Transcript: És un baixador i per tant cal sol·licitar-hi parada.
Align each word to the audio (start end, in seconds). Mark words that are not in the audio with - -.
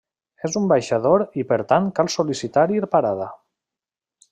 És 0.47 0.55
un 0.61 0.63
baixador 0.71 1.25
i 1.41 1.45
per 1.51 1.59
tant 1.73 1.91
cal 1.99 2.11
sol·licitar-hi 2.15 2.83
parada. 2.97 3.31